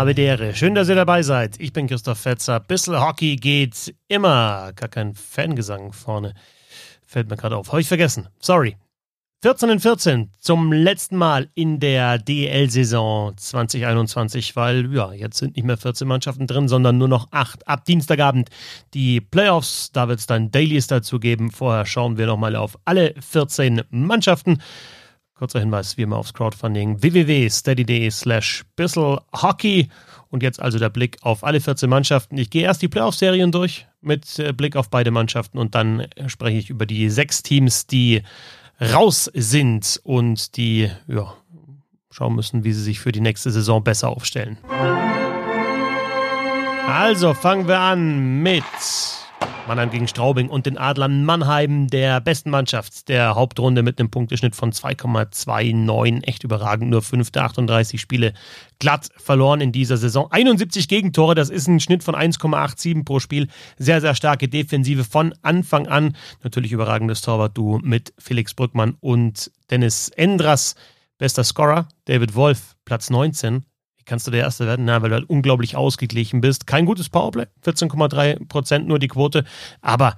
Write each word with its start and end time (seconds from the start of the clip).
Habe 0.00 0.12
Ehre. 0.12 0.54
Schön, 0.54 0.74
dass 0.74 0.88
ihr 0.88 0.94
dabei 0.94 1.22
seid. 1.22 1.60
Ich 1.60 1.74
bin 1.74 1.86
Christoph 1.86 2.20
Fetzer. 2.20 2.58
Bissl 2.58 2.98
Hockey 2.98 3.36
geht 3.36 3.94
immer. 4.08 4.72
Gar 4.74 4.88
kein 4.88 5.14
Fangesang 5.14 5.92
vorne. 5.92 6.32
Fällt 7.04 7.28
mir 7.28 7.36
gerade 7.36 7.54
auf. 7.54 7.68
Habe 7.68 7.82
ich 7.82 7.86
vergessen. 7.86 8.26
Sorry. 8.38 8.78
14 9.42 9.68
in 9.68 9.78
14 9.78 10.30
zum 10.38 10.72
letzten 10.72 11.18
Mal 11.18 11.50
in 11.54 11.80
der 11.80 12.16
DL-Saison 12.16 13.36
2021, 13.36 14.56
weil 14.56 14.90
ja, 14.90 15.12
jetzt 15.12 15.36
sind 15.36 15.56
nicht 15.56 15.66
mehr 15.66 15.76
14 15.76 16.08
Mannschaften 16.08 16.46
drin, 16.46 16.66
sondern 16.66 16.96
nur 16.96 17.08
noch 17.08 17.28
8 17.32 17.68
ab 17.68 17.84
Dienstagabend. 17.84 18.48
Die 18.94 19.20
Playoffs, 19.20 19.92
da 19.92 20.08
wird 20.08 20.20
es 20.20 20.26
dann 20.26 20.50
Dailies 20.50 20.86
dazu 20.86 21.20
geben. 21.20 21.50
Vorher 21.50 21.84
schauen 21.84 22.16
wir 22.16 22.24
nochmal 22.24 22.56
auf 22.56 22.78
alle 22.86 23.12
14 23.20 23.82
Mannschaften. 23.90 24.62
Kurzer 25.40 25.60
Hinweis 25.60 25.96
wie 25.96 26.02
immer 26.02 26.18
aufs 26.18 26.34
Crowdfunding 26.34 27.00
www.steady.de 27.00 28.10
slash 28.10 28.62
Hockey. 29.32 29.88
Und 30.28 30.42
jetzt 30.42 30.60
also 30.60 30.78
der 30.78 30.90
Blick 30.90 31.16
auf 31.22 31.44
alle 31.44 31.62
14 31.62 31.88
Mannschaften. 31.88 32.36
Ich 32.36 32.50
gehe 32.50 32.64
erst 32.64 32.82
die 32.82 32.88
Playoff-Serien 32.88 33.50
durch 33.50 33.86
mit 34.02 34.38
äh, 34.38 34.52
Blick 34.52 34.76
auf 34.76 34.90
beide 34.90 35.10
Mannschaften 35.10 35.56
und 35.56 35.74
dann 35.74 36.06
spreche 36.26 36.58
ich 36.58 36.68
über 36.68 36.84
die 36.84 37.08
sechs 37.08 37.42
Teams, 37.42 37.86
die 37.86 38.20
raus 38.82 39.30
sind 39.32 39.98
und 40.04 40.58
die 40.58 40.90
ja, 41.08 41.32
schauen 42.10 42.34
müssen, 42.34 42.62
wie 42.62 42.74
sie 42.74 42.82
sich 42.82 43.00
für 43.00 43.10
die 43.10 43.22
nächste 43.22 43.50
Saison 43.50 43.82
besser 43.82 44.10
aufstellen. 44.10 44.58
Also 46.86 47.32
fangen 47.32 47.66
wir 47.66 47.80
an 47.80 48.42
mit 48.42 48.62
Mannheim 49.70 49.90
gegen 49.92 50.08
Straubing 50.08 50.48
und 50.48 50.66
den 50.66 50.76
Adlern 50.76 51.24
Mannheim, 51.24 51.86
der 51.86 52.20
besten 52.20 52.50
Mannschaft 52.50 53.08
der 53.08 53.36
Hauptrunde 53.36 53.84
mit 53.84 54.00
einem 54.00 54.10
Punkteschnitt 54.10 54.56
von 54.56 54.72
2,29. 54.72 56.24
Echt 56.24 56.42
überragend, 56.42 56.90
nur 56.90 57.02
5 57.02 57.30
der 57.30 57.44
38 57.44 58.00
Spiele 58.00 58.32
glatt 58.80 59.10
verloren 59.16 59.60
in 59.60 59.70
dieser 59.70 59.96
Saison. 59.96 60.26
71 60.28 60.88
Gegentore, 60.88 61.36
das 61.36 61.50
ist 61.50 61.68
ein 61.68 61.78
Schnitt 61.78 62.02
von 62.02 62.16
1,87 62.16 63.04
pro 63.04 63.20
Spiel. 63.20 63.46
Sehr, 63.78 64.00
sehr 64.00 64.16
starke 64.16 64.48
Defensive 64.48 65.04
von 65.04 65.36
Anfang 65.42 65.86
an. 65.86 66.16
Natürlich 66.42 66.72
überragendes 66.72 67.20
Torwart-Duo 67.20 67.78
mit 67.78 68.12
Felix 68.18 68.54
Brückmann 68.54 68.96
und 68.98 69.52
Dennis 69.70 70.08
Endras. 70.08 70.74
Bester 71.16 71.44
Scorer, 71.44 71.86
David 72.06 72.34
Wolf, 72.34 72.74
Platz 72.84 73.08
19 73.08 73.64
kannst 74.10 74.26
du 74.26 74.32
der 74.32 74.40
Erste 74.40 74.66
werden? 74.66 74.84
Na, 74.84 75.00
weil 75.02 75.10
du 75.10 75.14
halt 75.14 75.30
unglaublich 75.30 75.76
ausgeglichen 75.76 76.40
bist. 76.40 76.66
Kein 76.66 76.84
gutes 76.84 77.08
Powerplay, 77.08 77.46
14,3 77.64 78.48
Prozent 78.48 78.88
nur 78.88 78.98
die 78.98 79.06
Quote, 79.06 79.44
aber 79.82 80.16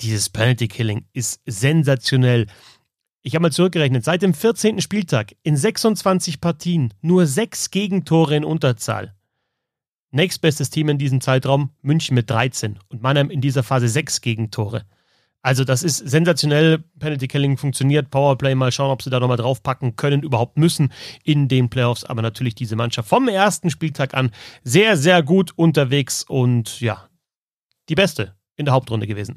dieses 0.00 0.28
Penalty 0.28 0.66
Killing 0.66 1.06
ist 1.12 1.40
sensationell. 1.46 2.48
Ich 3.22 3.36
habe 3.36 3.44
mal 3.44 3.52
zurückgerechnet, 3.52 4.02
seit 4.04 4.22
dem 4.22 4.34
14. 4.34 4.80
Spieltag 4.80 5.36
in 5.44 5.56
26 5.56 6.40
Partien 6.40 6.92
nur 7.00 7.26
sechs 7.26 7.70
Gegentore 7.70 8.34
in 8.34 8.44
Unterzahl. 8.44 9.14
Nächstbestes 10.10 10.70
Team 10.70 10.88
in 10.88 10.98
diesem 10.98 11.20
Zeitraum 11.20 11.70
München 11.82 12.16
mit 12.16 12.28
13 12.28 12.80
und 12.88 13.02
Mannheim 13.02 13.30
in 13.30 13.40
dieser 13.40 13.62
Phase 13.62 13.88
sechs 13.88 14.20
Gegentore. 14.20 14.84
Also 15.46 15.62
das 15.62 15.84
ist 15.84 15.98
sensationell. 15.98 16.82
Penalty 16.98 17.28
Killing 17.28 17.56
funktioniert. 17.56 18.10
Powerplay 18.10 18.56
mal 18.56 18.72
schauen, 18.72 18.90
ob 18.90 19.00
sie 19.00 19.10
da 19.10 19.20
nochmal 19.20 19.36
draufpacken 19.36 19.94
können, 19.94 20.24
überhaupt 20.24 20.56
müssen 20.56 20.92
in 21.22 21.46
den 21.46 21.70
Playoffs. 21.70 22.02
Aber 22.02 22.20
natürlich 22.20 22.56
diese 22.56 22.74
Mannschaft 22.74 23.08
vom 23.08 23.28
ersten 23.28 23.70
Spieltag 23.70 24.14
an 24.14 24.32
sehr, 24.64 24.96
sehr 24.96 25.22
gut 25.22 25.52
unterwegs 25.54 26.24
und 26.24 26.80
ja, 26.80 27.08
die 27.88 27.94
beste 27.94 28.34
in 28.56 28.64
der 28.64 28.74
Hauptrunde 28.74 29.06
gewesen. 29.06 29.36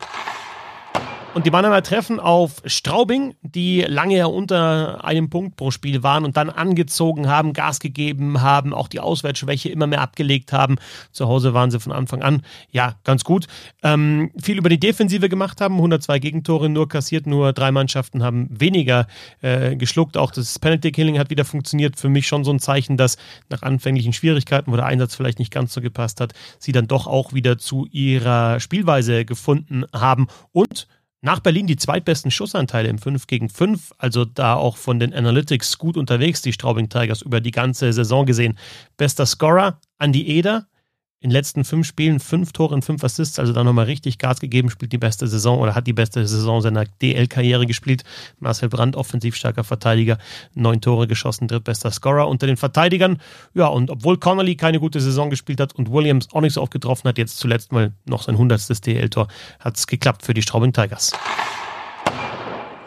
Und 1.35 1.45
die 1.45 1.52
Mannheimer 1.52 1.83
treffen 1.83 2.19
auf 2.19 2.61
Straubing, 2.65 3.36
die 3.43 3.81
lange 3.81 4.17
ja 4.17 4.26
unter 4.26 5.05
einem 5.05 5.30
Punkt 5.30 5.58
pro 5.58 5.70
Spiel 5.70 6.02
waren 6.02 6.26
und 6.26 6.36
dann 6.37 6.49
angezogen 6.49 7.30
haben, 7.30 7.54
Gas 7.54 7.80
gegeben 7.80 8.42
haben, 8.42 8.73
auch 8.73 8.87
die 8.87 8.99
Auswärtsschwäche 8.99 9.70
immer 9.70 9.86
mehr 9.86 10.02
abgelegt 10.02 10.52
haben. 10.54 10.77
Zu 11.11 11.27
Hause 11.27 11.54
waren 11.54 11.70
sie 11.70 11.80
von 11.80 11.92
Anfang 11.92 12.23
an, 12.23 12.42
ja, 12.71 12.95
ganz 13.04 13.23
gut. 13.23 13.45
Ähm, 13.83 14.31
viel 14.42 14.58
über 14.58 14.70
die 14.70 14.80
Defensive 14.80 15.30
gemacht 15.30 15.61
haben, 15.61 15.76
102 15.76 16.17
Gegentore 16.17 16.67
nur 16.67 16.89
kassiert, 16.89 17.27
nur 17.27 17.54
drei 17.54 17.71
Mannschaften 17.71 18.23
haben 18.23 18.48
weniger 18.49 19.05
äh, 19.42 19.75
geschluckt. 19.75 20.17
Auch 20.17 20.31
das 20.31 20.58
Penalty 20.58 20.92
Killing 20.92 21.20
hat 21.20 21.30
wieder 21.30 21.45
funktioniert. 21.45 21.99
Für 21.99 22.09
mich 22.09 22.27
schon 22.27 22.43
so 22.43 22.52
ein 22.52 22.59
Zeichen, 22.59 22.98
dass 22.98 23.17
nach 23.49 23.61
anfänglichen 23.61 24.14
Schwierigkeiten, 24.14 24.71
wo 24.71 24.75
der 24.75 24.87
Einsatz 24.87 25.14
vielleicht 25.14 25.37
nicht 25.37 25.54
ganz 25.54 25.73
so 25.73 25.81
gepasst 25.81 26.21
hat, 26.21 26.33
sie 26.58 26.71
dann 26.71 26.87
doch 26.87 27.05
auch 27.05 27.33
wieder 27.33 27.59
zu 27.59 27.87
ihrer 27.92 28.59
Spielweise 28.59 29.25
gefunden 29.25 29.86
haben 29.93 30.27
und 30.52 30.87
nach 31.21 31.41
Berlin 31.41 31.67
die 31.67 31.75
zweitbesten 31.75 32.31
Schussanteile 32.31 32.87
im 32.87 32.97
5 32.97 33.27
gegen 33.27 33.49
5, 33.49 33.91
also 33.97 34.23
da 34.23 34.55
auch 34.55 34.77
von 34.77 34.99
den 34.99 35.13
Analytics 35.13 35.77
gut 35.77 35.97
unterwegs, 35.97 36.41
die 36.41 36.53
Straubing 36.53 36.87
Tigers 36.87 37.21
über 37.21 37.41
die 37.41 37.52
ganze 37.52 37.91
Saison 37.91 38.25
gesehen. 38.25 38.57
Bester 38.95 39.25
Scorer, 39.25 39.81
Andy 39.99 40.25
Eder, 40.27 40.68
in 41.21 41.30
den 41.30 41.33
letzten 41.33 41.65
fünf 41.65 41.85
Spielen 41.85 42.21
fünf 42.21 42.53
Tore 42.53 42.73
und 42.73 42.85
fünf 42.85 43.03
Assists, 43.03 43.39
also 43.39 43.52
da 43.52 43.63
nochmal 43.63 43.85
richtig 43.85 44.19
Gas 44.19 44.39
gegeben, 44.39 44.69
spielt 44.69 44.93
die 44.93 44.97
beste 44.97 45.27
Saison 45.27 45.59
oder 45.59 45.75
hat 45.75 45.85
die 45.85 45.93
beste 45.93 46.25
Saison 46.25 46.61
seiner 46.61 46.85
DL-Karriere 46.85 47.65
gespielt. 47.65 48.03
Marcel 48.39 48.69
Brandt, 48.69 48.95
offensiv 48.95 49.35
starker 49.35 49.65
Verteidiger, 49.65 50.17
neun 50.53 50.80
Tore 50.80 51.07
geschossen, 51.07 51.49
drittbester 51.49 51.91
Scorer 51.91 52.30
unter 52.30 52.47
den 52.47 52.55
Verteidigern. 52.55 53.19
Ja, 53.53 53.67
und 53.67 53.89
obwohl 53.89 54.17
Connolly 54.17 54.55
keine 54.55 54.80
gute 54.80 55.02
Saison 55.02 55.30
gespielt 55.30 55.59
hat 55.59 55.75
und 55.75 55.91
Williams 55.91 56.30
auch 56.31 56.41
nicht 56.41 56.53
so 56.53 56.61
oft 56.61 56.71
getroffen 56.71 57.09
hat, 57.09 57.17
jetzt 57.17 57.37
zuletzt 57.37 57.73
mal 57.73 57.91
noch 58.05 58.23
sein 58.23 58.37
hundertstes 58.37 58.80
DL-Tor, 58.80 59.27
hat 59.59 59.75
es 59.75 59.87
geklappt 59.87 60.23
für 60.23 60.33
die 60.33 60.41
Straubing 60.41 60.71
Tigers. 60.71 61.11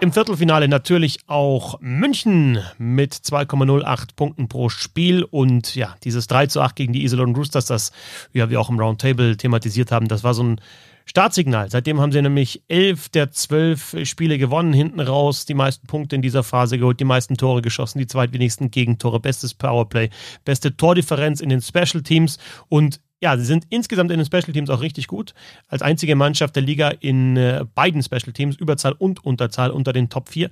Im 0.02 0.12
Viertelfinale 0.12 0.66
natürlich 0.66 1.20
auch 1.28 1.78
München 1.80 2.58
mit 2.76 3.14
2,08 3.14 4.16
Punkten 4.16 4.48
pro 4.48 4.68
Spiel 4.68 5.22
und 5.22 5.76
ja, 5.76 5.94
dieses 6.02 6.26
3 6.26 6.48
zu 6.48 6.60
8 6.60 6.74
gegen 6.74 6.92
die 6.92 7.04
Iserlohn 7.04 7.36
Roosters, 7.36 7.66
das 7.66 7.92
ja, 8.32 8.50
wir 8.50 8.60
auch 8.60 8.68
im 8.68 8.80
Roundtable 8.80 9.36
thematisiert 9.36 9.92
haben, 9.92 10.08
das 10.08 10.24
war 10.24 10.34
so 10.34 10.42
ein 10.42 10.60
Startsignal. 11.04 11.70
Seitdem 11.70 12.00
haben 12.00 12.10
sie 12.10 12.20
nämlich 12.20 12.64
elf 12.66 13.10
der 13.10 13.30
zwölf 13.30 13.94
Spiele 14.02 14.38
gewonnen, 14.38 14.72
hinten 14.72 14.98
raus 14.98 15.46
die 15.46 15.54
meisten 15.54 15.86
Punkte 15.86 16.16
in 16.16 16.22
dieser 16.22 16.42
Phase 16.42 16.78
geholt, 16.78 16.98
die 16.98 17.04
meisten 17.04 17.36
Tore 17.36 17.62
geschossen, 17.62 18.00
die 18.00 18.08
zweitwenigsten 18.08 18.72
Gegentore, 18.72 19.20
bestes 19.20 19.54
Powerplay, 19.54 20.10
beste 20.44 20.76
Tordifferenz 20.76 21.40
in 21.40 21.48
den 21.48 21.62
Special 21.62 22.02
Teams 22.02 22.38
und 22.68 22.98
ja, 23.22 23.36
sie 23.36 23.44
sind 23.44 23.66
insgesamt 23.70 24.10
in 24.10 24.18
den 24.18 24.26
Special 24.26 24.52
Teams 24.52 24.68
auch 24.68 24.80
richtig 24.80 25.06
gut. 25.06 25.32
Als 25.68 25.80
einzige 25.80 26.16
Mannschaft 26.16 26.56
der 26.56 26.64
Liga 26.64 26.88
in 26.88 27.36
äh, 27.36 27.64
beiden 27.72 28.02
Special 28.02 28.32
Teams, 28.32 28.56
Überzahl 28.56 28.94
und 28.98 29.24
Unterzahl 29.24 29.70
unter 29.70 29.92
den 29.92 30.08
Top 30.08 30.28
4. 30.28 30.50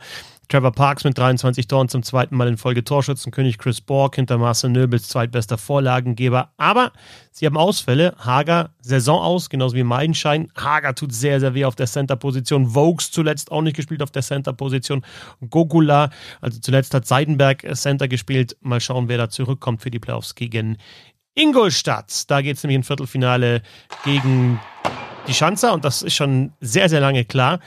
Trevor 0.48 0.70
Parks 0.70 1.03
mit 1.03 1.19
23 1.19 1.66
Toren 1.66 1.88
zum 1.88 2.04
zweiten 2.04 2.36
Mal 2.36 2.47
in 2.47 2.56
Folge 2.56 2.84
Torschützenkönig, 2.84 3.59
Chris 3.59 3.80
Borg 3.80 4.14
hinter 4.14 4.38
Marcel 4.38 4.70
Nöbels 4.70 5.09
zweitbester 5.09 5.59
Vorlagengeber. 5.59 6.53
Aber 6.59 6.92
sie 7.32 7.47
haben 7.47 7.56
Ausfälle. 7.56 8.14
Hager 8.19 8.70
Saison 8.80 9.20
aus, 9.20 9.50
genauso 9.50 9.75
wie 9.75 9.82
Meidenschein. 9.82 10.48
Hager 10.56 10.94
tut 10.94 11.12
sehr, 11.12 11.41
sehr 11.41 11.54
weh 11.54 11.64
auf 11.64 11.75
der 11.75 11.86
Center-Position. 11.86 12.72
Vokes 12.72 13.10
zuletzt 13.10 13.50
auch 13.50 13.62
nicht 13.62 13.76
gespielt 13.76 14.03
auf 14.03 14.12
der 14.12 14.22
Center-Position. 14.22 15.04
Gogula, 15.50 16.10
also 16.41 16.60
zuletzt 16.60 16.94
hat 16.94 17.04
Seidenberg 17.04 17.66
Center 17.75 18.06
gespielt. 18.06 18.56
Mal 18.60 18.80
schauen, 18.80 19.09
wer 19.09 19.19
da 19.19 19.28
zurückkommt 19.28 19.82
für 19.82 19.91
die 19.91 19.98
Playoffs 19.98 20.36
gegen 20.36 20.78
Ingolstadt. 21.41 22.31
Da 22.31 22.43
geht 22.43 22.56
es 22.56 22.62
nämlich 22.62 22.77
im 22.77 22.83
Viertelfinale 22.83 23.62
gegen 24.05 24.61
die 25.27 25.34
Schanzer 25.34 25.73
und 25.73 25.84
das 25.84 26.03
ist 26.03 26.15
schon 26.15 26.53
sehr, 26.61 26.89
sehr 26.89 27.01
lange 27.01 27.25
klar. 27.25 27.61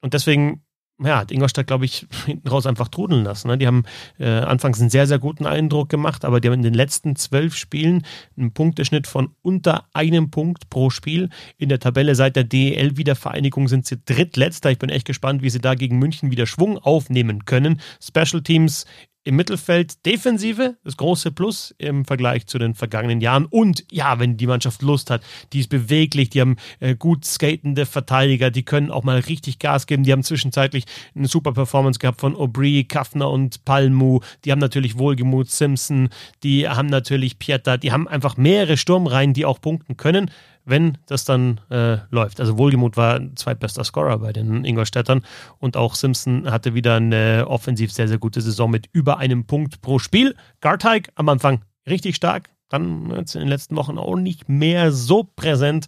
Und 0.00 0.14
deswegen 0.14 0.62
ja, 1.02 1.18
hat 1.18 1.32
Ingolstadt, 1.32 1.66
glaube 1.66 1.86
ich, 1.86 2.06
hinten 2.26 2.46
raus 2.48 2.66
einfach 2.66 2.88
trudeln 2.88 3.24
lassen. 3.24 3.48
Ne? 3.48 3.58
Die 3.58 3.66
haben 3.66 3.84
äh, 4.18 4.28
anfangs 4.28 4.80
einen 4.80 4.90
sehr, 4.90 5.06
sehr 5.06 5.18
guten 5.18 5.46
Eindruck 5.46 5.88
gemacht, 5.88 6.24
aber 6.24 6.40
die 6.40 6.48
haben 6.48 6.54
in 6.54 6.62
den 6.62 6.74
letzten 6.74 7.16
zwölf 7.16 7.56
Spielen 7.56 8.06
einen 8.36 8.52
Punkteschnitt 8.52 9.06
von 9.06 9.34
unter 9.42 9.86
einem 9.92 10.30
Punkt 10.30 10.70
pro 10.70 10.90
Spiel. 10.90 11.30
In 11.56 11.68
der 11.68 11.80
Tabelle 11.80 12.14
seit 12.14 12.36
der 12.36 12.44
DEL-Wiedervereinigung 12.44 13.66
sind 13.66 13.86
sie 13.86 13.98
drittletzter. 14.04 14.70
Ich 14.70 14.78
bin 14.78 14.90
echt 14.90 15.06
gespannt, 15.06 15.42
wie 15.42 15.50
sie 15.50 15.60
da 15.60 15.74
gegen 15.74 15.98
München 15.98 16.30
wieder 16.30 16.46
Schwung 16.46 16.78
aufnehmen 16.78 17.44
können. 17.44 17.80
Special 18.00 18.42
Teams 18.42 18.84
im 19.24 19.36
Mittelfeld 19.36 20.04
Defensive, 20.06 20.76
das 20.82 20.96
große 20.96 21.30
Plus 21.30 21.74
im 21.78 22.04
Vergleich 22.04 22.46
zu 22.46 22.58
den 22.58 22.74
vergangenen 22.74 23.20
Jahren. 23.20 23.46
Und 23.46 23.84
ja, 23.92 24.18
wenn 24.18 24.36
die 24.36 24.46
Mannschaft 24.46 24.82
Lust 24.82 25.10
hat, 25.10 25.22
die 25.52 25.60
ist 25.60 25.68
beweglich, 25.68 26.30
die 26.30 26.40
haben 26.40 26.56
äh, 26.80 26.94
gut 26.94 27.24
skatende 27.24 27.84
Verteidiger, 27.84 28.50
die 28.50 28.64
können 28.64 28.90
auch 28.90 29.04
mal 29.04 29.18
richtig 29.18 29.58
Gas 29.58 29.86
geben. 29.86 30.04
Die 30.04 30.12
haben 30.12 30.22
zwischenzeitlich 30.22 30.84
eine 31.14 31.28
super 31.28 31.52
Performance 31.52 31.98
gehabt 31.98 32.20
von 32.20 32.34
Aubry, 32.34 32.84
Kaffner 32.84 33.30
und 33.30 33.64
Palmu. 33.64 34.20
Die 34.44 34.52
haben 34.52 34.58
natürlich 34.58 34.98
Wohlgemut, 34.98 35.50
Simpson, 35.50 36.08
die 36.42 36.68
haben 36.68 36.88
natürlich 36.88 37.38
Pieter, 37.38 37.76
die 37.76 37.92
haben 37.92 38.08
einfach 38.08 38.36
mehrere 38.38 38.76
Sturmreihen, 38.76 39.34
die 39.34 39.44
auch 39.44 39.60
punkten 39.60 39.96
können 39.96 40.30
wenn 40.64 40.98
das 41.06 41.24
dann 41.24 41.60
äh, 41.70 41.98
läuft. 42.10 42.40
Also 42.40 42.58
Wohlgemut 42.58 42.96
war 42.96 43.20
zweitbester 43.34 43.84
Scorer 43.84 44.18
bei 44.18 44.32
den 44.32 44.64
Ingolstädtern 44.64 45.24
und 45.58 45.76
auch 45.76 45.94
Simpson 45.94 46.50
hatte 46.50 46.74
wieder 46.74 46.96
eine 46.96 47.46
offensiv 47.48 47.92
sehr, 47.92 48.08
sehr 48.08 48.18
gute 48.18 48.40
Saison 48.40 48.70
mit 48.70 48.88
über 48.92 49.18
einem 49.18 49.46
Punkt 49.46 49.80
pro 49.80 49.98
Spiel. 49.98 50.34
Garteig 50.60 51.10
am 51.14 51.28
Anfang 51.28 51.62
richtig 51.88 52.16
stark, 52.16 52.50
dann 52.68 53.10
jetzt 53.16 53.34
in 53.34 53.40
den 53.40 53.48
letzten 53.48 53.76
Wochen 53.76 53.98
auch 53.98 54.16
nicht 54.16 54.48
mehr 54.48 54.92
so 54.92 55.24
präsent. 55.24 55.86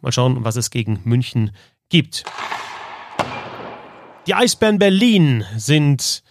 Mal 0.00 0.12
schauen, 0.12 0.44
was 0.44 0.56
es 0.56 0.70
gegen 0.70 1.00
München 1.04 1.50
gibt. 1.88 2.24
Die 4.26 4.34
Eisbären 4.34 4.78
Berlin 4.78 5.44
sind 5.56 6.22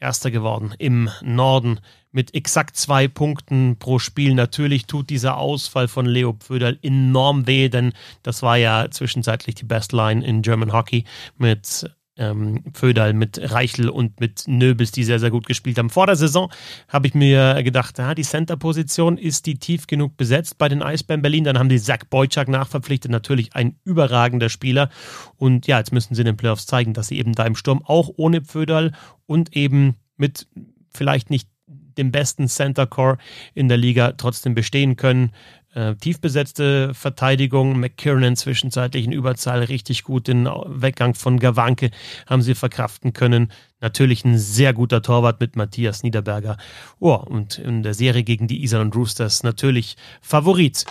Erster 0.00 0.30
geworden 0.30 0.74
im 0.78 1.10
Norden 1.22 1.80
mit 2.10 2.34
exakt 2.34 2.76
zwei 2.76 3.06
Punkten 3.06 3.76
pro 3.78 3.98
Spiel. 3.98 4.34
Natürlich 4.34 4.86
tut 4.86 5.10
dieser 5.10 5.36
Ausfall 5.36 5.88
von 5.88 6.06
Leo 6.06 6.32
Pföderl 6.32 6.78
enorm 6.82 7.46
weh, 7.46 7.68
denn 7.68 7.92
das 8.22 8.42
war 8.42 8.56
ja 8.56 8.90
zwischenzeitlich 8.90 9.54
die 9.54 9.64
Best 9.66 9.92
Line 9.92 10.24
in 10.24 10.42
German 10.42 10.72
Hockey 10.72 11.04
mit 11.36 11.90
ähm, 12.20 12.62
Föderl, 12.74 13.14
mit 13.14 13.40
Reichel 13.50 13.88
und 13.88 14.20
mit 14.20 14.44
Nöbels, 14.46 14.92
die 14.92 15.04
sehr, 15.04 15.18
sehr 15.18 15.30
gut 15.30 15.46
gespielt 15.46 15.78
haben. 15.78 15.90
Vor 15.90 16.06
der 16.06 16.16
Saison 16.16 16.52
habe 16.88 17.06
ich 17.06 17.14
mir 17.14 17.62
gedacht, 17.62 17.98
ja, 17.98 18.14
die 18.14 18.22
Center-Position 18.22 19.16
ist 19.16 19.46
die 19.46 19.58
tief 19.58 19.86
genug 19.86 20.16
besetzt 20.16 20.58
bei 20.58 20.68
den 20.68 20.82
Eisbären 20.82 21.22
Berlin. 21.22 21.44
Dann 21.44 21.58
haben 21.58 21.70
die 21.70 21.80
Zach 21.80 22.04
Boyczak 22.08 22.48
nachverpflichtet, 22.48 23.10
natürlich 23.10 23.56
ein 23.56 23.76
überragender 23.84 24.50
Spieler. 24.50 24.90
Und 25.36 25.66
ja, 25.66 25.78
jetzt 25.78 25.92
müssen 25.92 26.14
sie 26.14 26.20
in 26.20 26.26
den 26.26 26.36
Playoffs 26.36 26.66
zeigen, 26.66 26.92
dass 26.92 27.08
sie 27.08 27.18
eben 27.18 27.32
da 27.32 27.44
im 27.46 27.56
Sturm 27.56 27.82
auch 27.84 28.10
ohne 28.16 28.42
Pföderl 28.42 28.92
und 29.26 29.56
eben 29.56 29.96
mit 30.16 30.46
vielleicht 30.92 31.30
nicht 31.30 31.48
dem 32.00 32.10
besten 32.10 32.48
Center 32.48 32.86
Core 32.86 33.18
in 33.54 33.68
der 33.68 33.76
Liga 33.76 34.12
trotzdem 34.12 34.54
bestehen 34.54 34.96
können. 34.96 35.30
Äh, 35.72 35.94
tief 35.94 36.20
besetzte 36.20 36.94
Verteidigung, 36.94 37.78
McKiernan 37.78 38.34
zwischenzeitlich 38.34 39.04
in 39.04 39.12
Überzahl 39.12 39.62
richtig 39.62 40.02
gut, 40.02 40.26
den 40.26 40.46
Weggang 40.46 41.14
von 41.14 41.38
Gawanke 41.38 41.92
haben 42.26 42.42
sie 42.42 42.56
verkraften 42.56 43.12
können. 43.12 43.52
Natürlich 43.80 44.24
ein 44.24 44.36
sehr 44.36 44.72
guter 44.72 45.00
Torwart 45.00 45.40
mit 45.40 45.54
Matthias 45.54 46.02
Niederberger. 46.02 46.56
Oh, 46.98 47.14
und 47.14 47.58
in 47.58 47.84
der 47.84 47.94
Serie 47.94 48.24
gegen 48.24 48.48
die 48.48 48.64
Iserlohn 48.64 48.92
Roosters 48.92 49.44
natürlich 49.44 49.96
Favorit. 50.20 50.86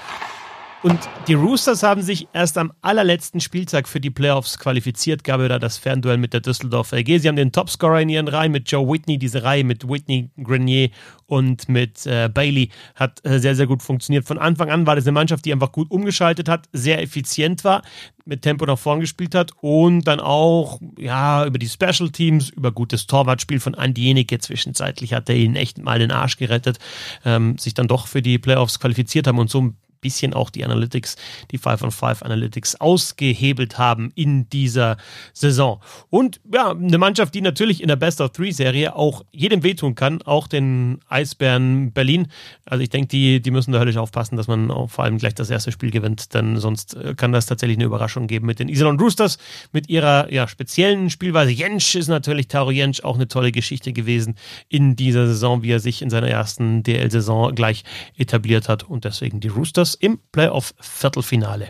Und 0.81 0.97
die 1.27 1.33
Roosters 1.33 1.83
haben 1.83 2.01
sich 2.01 2.29
erst 2.31 2.57
am 2.57 2.71
allerletzten 2.81 3.41
Spieltag 3.41 3.85
für 3.85 3.99
die 3.99 4.09
Playoffs 4.09 4.57
qualifiziert. 4.57 5.25
Gab 5.25 5.41
da 5.41 5.59
das 5.59 5.77
Fernduell 5.77 6.17
mit 6.17 6.31
der 6.31 6.39
Düsseldorfer 6.39 6.97
AG. 6.97 7.19
Sie 7.19 7.27
haben 7.27 7.35
den 7.35 7.51
Topscorer 7.51 7.99
in 7.99 8.07
ihren 8.07 8.29
Reihen 8.29 8.53
mit 8.53 8.71
Joe 8.71 8.87
Whitney. 8.87 9.17
Diese 9.17 9.43
Reihe 9.43 9.65
mit 9.65 9.89
Whitney, 9.89 10.29
Grenier 10.41 10.89
und 11.25 11.67
mit 11.67 12.05
äh, 12.05 12.29
Bailey 12.33 12.69
hat 12.95 13.19
äh, 13.25 13.39
sehr, 13.39 13.55
sehr 13.55 13.67
gut 13.67 13.83
funktioniert. 13.83 14.25
Von 14.25 14.37
Anfang 14.37 14.69
an 14.69 14.87
war 14.87 14.95
das 14.95 15.03
eine 15.03 15.11
Mannschaft, 15.11 15.43
die 15.43 15.51
einfach 15.51 15.73
gut 15.73 15.91
umgeschaltet 15.91 16.47
hat, 16.47 16.67
sehr 16.71 17.01
effizient 17.01 17.65
war, 17.65 17.81
mit 18.23 18.41
Tempo 18.41 18.65
nach 18.65 18.79
vorn 18.79 19.01
gespielt 19.01 19.35
hat 19.35 19.51
und 19.59 20.03
dann 20.03 20.21
auch 20.21 20.79
ja 20.97 21.45
über 21.45 21.59
die 21.59 21.67
Special 21.67 22.09
Teams, 22.09 22.49
über 22.51 22.71
gutes 22.71 23.05
Torwartspiel 23.05 23.59
von 23.59 23.75
Andi 23.75 24.03
Jenike. 24.03 24.39
Zwischenzeitlich 24.39 25.13
hat 25.13 25.27
er 25.27 25.35
ihnen 25.35 25.57
echt 25.57 25.77
mal 25.77 25.99
den 25.99 26.11
Arsch 26.11 26.37
gerettet, 26.37 26.79
ähm, 27.25 27.57
sich 27.57 27.73
dann 27.73 27.89
doch 27.89 28.07
für 28.07 28.21
die 28.21 28.39
Playoffs 28.39 28.79
qualifiziert 28.79 29.27
haben 29.27 29.39
und 29.39 29.49
so 29.49 29.73
bisschen 30.01 30.33
auch 30.33 30.49
die 30.49 30.63
Analytics, 30.63 31.15
die 31.51 31.57
5 31.57 31.83
on 31.83 31.91
5 31.91 32.23
Analytics 32.23 32.75
ausgehebelt 32.75 33.77
haben 33.77 34.11
in 34.15 34.49
dieser 34.49 34.97
Saison. 35.33 35.81
Und 36.09 36.39
ja, 36.53 36.71
eine 36.71 36.97
Mannschaft, 36.97 37.33
die 37.35 37.41
natürlich 37.41 37.81
in 37.81 37.87
der 37.87 37.95
Best 37.95 38.21
of 38.21 38.31
Three 38.31 38.51
Serie 38.51 38.95
auch 38.95 39.23
jedem 39.31 39.63
wehtun 39.63 39.95
kann, 39.95 40.21
auch 40.21 40.47
den 40.47 40.99
Eisbären 41.07 41.91
Berlin. 41.91 42.27
Also 42.65 42.83
ich 42.83 42.89
denke, 42.89 43.07
die, 43.07 43.41
die 43.41 43.51
müssen 43.51 43.71
da 43.71 43.79
höllisch 43.79 43.97
aufpassen, 43.97 44.37
dass 44.37 44.47
man 44.47 44.71
auch 44.71 44.89
vor 44.89 45.03
allem 45.03 45.17
gleich 45.17 45.35
das 45.35 45.49
erste 45.49 45.71
Spiel 45.71 45.91
gewinnt, 45.91 46.33
denn 46.33 46.57
sonst 46.57 46.95
äh, 46.95 47.15
kann 47.15 47.31
das 47.31 47.45
tatsächlich 47.45 47.77
eine 47.77 47.85
Überraschung 47.85 48.27
geben 48.27 48.45
mit 48.45 48.59
den 48.59 48.69
Iserlohn 48.69 48.99
Roosters, 48.99 49.37
mit 49.71 49.89
ihrer 49.89 50.31
ja, 50.31 50.47
speziellen 50.47 51.09
Spielweise. 51.09 51.51
Jentsch 51.51 51.95
ist 51.95 52.07
natürlich, 52.07 52.47
Taro 52.47 52.71
Jentsch, 52.71 53.03
auch 53.03 53.15
eine 53.15 53.27
tolle 53.27 53.51
Geschichte 53.51 53.93
gewesen 53.93 54.35
in 54.67 54.95
dieser 54.95 55.27
Saison, 55.27 55.63
wie 55.63 55.71
er 55.71 55.79
sich 55.79 56.01
in 56.01 56.09
seiner 56.09 56.29
ersten 56.29 56.83
DL-Saison 56.83 57.55
gleich 57.55 57.83
etabliert 58.17 58.69
hat 58.69 58.83
und 58.83 59.05
deswegen 59.05 59.39
die 59.39 59.47
Roosters 59.47 59.88
Warriors 59.89 59.95
im 59.95 60.19
Playoff-Viertelfinale. 60.31 61.69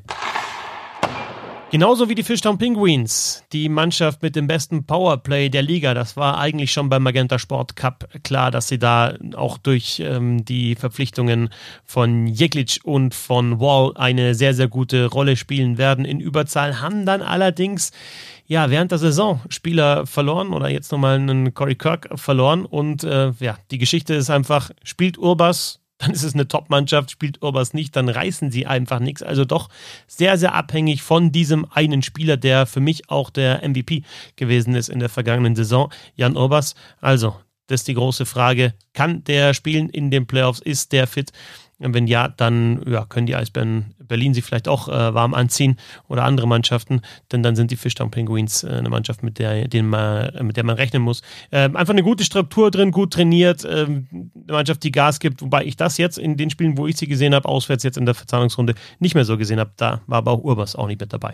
Genauso 1.71 2.09
wie 2.09 2.15
die 2.15 2.23
Fishtown 2.23 2.57
Penguins, 2.57 3.43
die 3.53 3.69
Mannschaft 3.69 4.23
mit 4.23 4.35
dem 4.35 4.47
besten 4.47 4.87
Powerplay 4.87 5.49
der 5.49 5.61
Liga. 5.61 5.93
Das 5.93 6.17
war 6.17 6.39
eigentlich 6.39 6.71
schon 6.71 6.89
beim 6.89 7.03
Magenta 7.03 7.37
Sport 7.37 7.75
Cup 7.75 8.09
klar, 8.23 8.49
dass 8.49 8.69
sie 8.69 8.79
da 8.79 9.13
auch 9.35 9.59
durch 9.59 10.01
ähm, 10.03 10.43
die 10.43 10.73
Verpflichtungen 10.73 11.51
von 11.85 12.25
Jeklic 12.25 12.79
und 12.83 13.13
von 13.13 13.59
Wall 13.59 13.91
eine 13.93 14.33
sehr, 14.33 14.55
sehr 14.55 14.67
gute 14.67 15.05
Rolle 15.05 15.35
spielen 15.35 15.77
werden. 15.77 16.05
In 16.05 16.19
Überzahl 16.19 16.81
haben 16.81 17.05
dann 17.05 17.21
allerdings 17.21 17.91
ja, 18.47 18.71
während 18.71 18.89
der 18.89 18.97
Saison 18.97 19.39
Spieler 19.49 20.07
verloren 20.07 20.53
oder 20.53 20.69
jetzt 20.69 20.91
nochmal 20.91 21.17
einen 21.17 21.53
Corey 21.53 21.75
Kirk 21.75 22.09
verloren. 22.15 22.65
Und 22.65 23.03
äh, 23.03 23.31
ja, 23.39 23.59
die 23.69 23.77
Geschichte 23.77 24.15
ist 24.15 24.31
einfach, 24.31 24.71
spielt 24.83 25.19
Urbas 25.19 25.81
dann 25.99 26.11
ist 26.11 26.23
es 26.23 26.33
eine 26.33 26.47
Top-Mannschaft, 26.47 27.11
spielt 27.11 27.43
Urbas 27.43 27.73
nicht, 27.73 27.95
dann 27.95 28.09
reißen 28.09 28.51
sie 28.51 28.65
einfach 28.65 28.99
nichts. 28.99 29.21
Also 29.21 29.45
doch 29.45 29.69
sehr, 30.07 30.37
sehr 30.37 30.55
abhängig 30.55 31.03
von 31.03 31.31
diesem 31.31 31.67
einen 31.71 32.01
Spieler, 32.01 32.37
der 32.37 32.65
für 32.65 32.79
mich 32.79 33.09
auch 33.09 33.29
der 33.29 33.67
MVP 33.67 34.03
gewesen 34.37 34.75
ist 34.75 34.89
in 34.89 34.99
der 34.99 35.09
vergangenen 35.09 35.55
Saison, 35.55 35.91
Jan 36.15 36.37
Urbas. 36.37 36.75
Also, 37.01 37.35
das 37.67 37.81
ist 37.81 37.87
die 37.89 37.93
große 37.93 38.25
Frage. 38.25 38.73
Kann 38.93 39.23
der 39.25 39.53
spielen 39.53 39.89
in 39.89 40.09
den 40.09 40.25
Playoffs? 40.25 40.59
Ist 40.59 40.91
der 40.93 41.05
fit? 41.05 41.31
Wenn 41.79 42.07
ja, 42.07 42.27
dann 42.27 42.83
ja, 42.87 43.05
können 43.05 43.25
die 43.25 43.35
Eisbären 43.35 43.95
Berlin 44.09 44.33
sich 44.33 44.43
vielleicht 44.43 44.67
auch 44.67 44.89
äh, 44.89 45.13
warm 45.13 45.33
anziehen 45.33 45.77
oder 46.09 46.25
andere 46.25 46.47
Mannschaften, 46.47 47.01
denn 47.31 47.41
dann 47.41 47.55
sind 47.55 47.71
die 47.71 47.77
Fishtown 47.77 48.11
Penguins 48.11 48.63
äh, 48.63 48.69
eine 48.69 48.89
Mannschaft, 48.89 49.23
mit 49.23 49.39
der, 49.39 49.65
man, 49.83 50.31
mit 50.45 50.57
der 50.57 50.65
man 50.65 50.75
rechnen 50.75 51.01
muss. 51.01 51.21
Äh, 51.51 51.59
einfach 51.59 51.89
eine 51.89 52.03
gute 52.03 52.25
Struktur 52.25 52.69
drin, 52.71 52.91
gut 52.91 53.13
trainiert, 53.13 53.65
ähm, 53.69 54.07
eine 54.11 54.53
Mannschaft, 54.53 54.83
die 54.83 54.91
Gas 54.91 55.19
gibt, 55.19 55.41
wobei 55.41 55.63
ich 55.63 55.77
das 55.77 55.97
jetzt 55.97 56.17
in 56.17 56.35
den 56.35 56.49
Spielen, 56.49 56.77
wo 56.77 56.87
ich 56.87 56.97
sie 56.97 57.07
gesehen 57.07 57.33
habe, 57.33 57.47
auswärts 57.47 57.83
jetzt 57.83 57.97
in 57.97 58.05
der 58.05 58.15
Verzahnungsrunde 58.15 58.75
nicht 58.99 59.15
mehr 59.15 59.25
so 59.25 59.37
gesehen 59.37 59.59
habe. 59.59 59.71
Da 59.77 60.01
war 60.07 60.17
aber 60.17 60.31
auch 60.31 60.43
Urbas 60.43 60.75
auch 60.75 60.87
nicht 60.87 60.99
mit 60.99 61.13
dabei. 61.13 61.31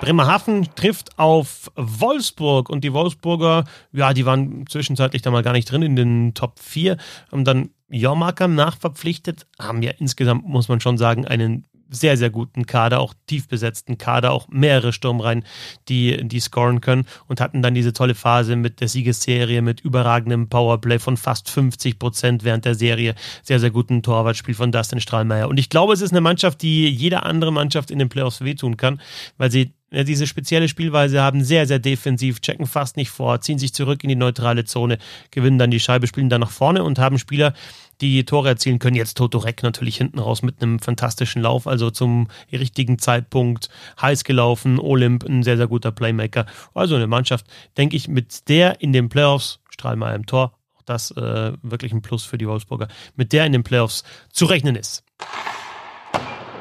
Bremerhaven 0.00 0.68
trifft 0.74 1.18
auf 1.18 1.70
Wolfsburg 1.74 2.68
und 2.68 2.84
die 2.84 2.92
Wolfsburger, 2.92 3.64
ja, 3.92 4.12
die 4.12 4.26
waren 4.26 4.66
zwischenzeitlich 4.68 5.22
da 5.22 5.30
mal 5.30 5.42
gar 5.42 5.52
nicht 5.52 5.70
drin 5.70 5.82
in 5.82 5.96
den 5.96 6.34
Top 6.34 6.58
4, 6.58 6.96
haben 7.32 7.44
dann 7.44 7.70
Jormarker 7.88 8.48
nachverpflichtet, 8.48 9.46
haben 9.58 9.82
ja 9.82 9.92
insgesamt, 9.98 10.46
muss 10.46 10.68
man 10.68 10.80
schon 10.80 10.98
sagen, 10.98 11.26
einen 11.26 11.66
sehr, 11.88 12.16
sehr 12.16 12.30
guten 12.30 12.66
Kader, 12.66 13.00
auch 13.00 13.14
tief 13.26 13.48
besetzten 13.48 13.98
Kader, 13.98 14.32
auch 14.32 14.48
mehrere 14.48 14.92
Sturmreihen, 14.92 15.44
die, 15.88 16.26
die 16.26 16.40
scoren 16.40 16.80
können 16.80 17.06
und 17.28 17.40
hatten 17.40 17.62
dann 17.62 17.74
diese 17.74 17.92
tolle 17.92 18.14
Phase 18.14 18.56
mit 18.56 18.80
der 18.80 18.88
Siegesserie, 18.88 19.62
mit 19.62 19.80
überragendem 19.80 20.48
Powerplay 20.48 20.98
von 20.98 21.16
fast 21.16 21.48
50 21.50 21.98
Prozent 21.98 22.44
während 22.44 22.64
der 22.64 22.74
Serie, 22.74 23.14
sehr, 23.42 23.60
sehr 23.60 23.70
guten 23.70 24.02
Torwartspiel 24.02 24.54
von 24.54 24.72
Dustin 24.72 25.00
Strahlmeier. 25.00 25.48
Und 25.48 25.58
ich 25.58 25.70
glaube, 25.70 25.92
es 25.92 26.00
ist 26.00 26.10
eine 26.10 26.20
Mannschaft, 26.20 26.62
die 26.62 26.88
jeder 26.88 27.24
andere 27.24 27.52
Mannschaft 27.52 27.90
in 27.90 27.98
den 27.98 28.08
Playoffs 28.08 28.40
wehtun 28.40 28.76
kann, 28.76 29.00
weil 29.38 29.50
sie 29.50 29.75
ja, 29.90 30.02
diese 30.02 30.26
spezielle 30.26 30.68
Spielweise 30.68 31.22
haben, 31.22 31.44
sehr, 31.44 31.66
sehr 31.66 31.78
defensiv, 31.78 32.40
checken 32.40 32.66
fast 32.66 32.96
nicht 32.96 33.10
vor, 33.10 33.40
ziehen 33.40 33.58
sich 33.58 33.72
zurück 33.72 34.02
in 34.02 34.08
die 34.08 34.16
neutrale 34.16 34.64
Zone, 34.64 34.98
gewinnen 35.30 35.58
dann 35.58 35.70
die 35.70 35.80
Scheibe, 35.80 36.06
spielen 36.06 36.28
dann 36.28 36.40
nach 36.40 36.50
vorne 36.50 36.82
und 36.82 36.98
haben 36.98 37.18
Spieler, 37.18 37.54
die 38.00 38.24
Tore 38.24 38.48
erzielen 38.48 38.78
können. 38.78 38.96
Jetzt 38.96 39.16
Toto 39.16 39.38
Reck 39.38 39.62
natürlich 39.62 39.96
hinten 39.96 40.18
raus 40.18 40.42
mit 40.42 40.60
einem 40.60 40.80
fantastischen 40.80 41.40
Lauf, 41.40 41.66
also 41.66 41.90
zum 41.90 42.28
richtigen 42.52 42.98
Zeitpunkt 42.98 43.68
heiß 44.00 44.24
gelaufen. 44.24 44.78
Olymp, 44.78 45.24
ein 45.24 45.42
sehr, 45.42 45.56
sehr 45.56 45.68
guter 45.68 45.92
Playmaker. 45.92 46.46
Also 46.74 46.96
eine 46.96 47.06
Mannschaft, 47.06 47.46
denke 47.76 47.96
ich, 47.96 48.08
mit 48.08 48.48
der 48.48 48.80
in 48.80 48.92
den 48.92 49.08
Playoffs, 49.08 49.60
Strahlmeier 49.70 50.16
im 50.16 50.26
Tor, 50.26 50.58
auch 50.76 50.82
das 50.84 51.10
äh, 51.12 51.52
wirklich 51.62 51.92
ein 51.92 52.02
Plus 52.02 52.24
für 52.24 52.38
die 52.38 52.48
Wolfsburger, 52.48 52.88
mit 53.14 53.32
der 53.32 53.46
in 53.46 53.52
den 53.52 53.62
Playoffs 53.62 54.02
zu 54.32 54.46
rechnen 54.46 54.76
ist. 54.76 55.04